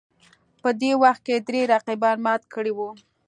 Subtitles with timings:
[0.61, 2.89] په دې وخت کې درې رقیبان مات کړي وو